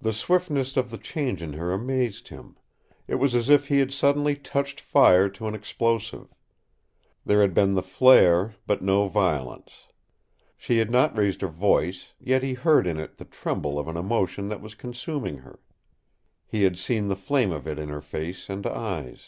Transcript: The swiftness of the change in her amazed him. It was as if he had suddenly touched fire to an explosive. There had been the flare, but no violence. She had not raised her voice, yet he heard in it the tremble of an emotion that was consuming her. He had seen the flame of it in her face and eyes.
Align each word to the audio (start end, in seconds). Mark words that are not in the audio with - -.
The 0.00 0.12
swiftness 0.12 0.76
of 0.76 0.90
the 0.90 0.98
change 0.98 1.40
in 1.40 1.52
her 1.52 1.70
amazed 1.72 2.26
him. 2.26 2.56
It 3.06 3.20
was 3.20 3.36
as 3.36 3.48
if 3.48 3.68
he 3.68 3.78
had 3.78 3.92
suddenly 3.92 4.34
touched 4.34 4.80
fire 4.80 5.28
to 5.28 5.46
an 5.46 5.54
explosive. 5.54 6.34
There 7.24 7.40
had 7.40 7.54
been 7.54 7.74
the 7.74 7.80
flare, 7.84 8.56
but 8.66 8.82
no 8.82 9.06
violence. 9.06 9.86
She 10.58 10.78
had 10.78 10.90
not 10.90 11.16
raised 11.16 11.40
her 11.40 11.46
voice, 11.46 12.14
yet 12.18 12.42
he 12.42 12.54
heard 12.54 12.84
in 12.84 12.98
it 12.98 13.16
the 13.16 13.24
tremble 13.26 13.78
of 13.78 13.86
an 13.86 13.96
emotion 13.96 14.48
that 14.48 14.60
was 14.60 14.74
consuming 14.74 15.38
her. 15.38 15.60
He 16.48 16.64
had 16.64 16.76
seen 16.76 17.06
the 17.06 17.14
flame 17.14 17.52
of 17.52 17.68
it 17.68 17.78
in 17.78 17.90
her 17.90 18.00
face 18.02 18.50
and 18.50 18.66
eyes. 18.66 19.20